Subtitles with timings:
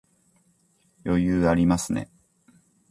[1.05, 2.09] 余裕ありますね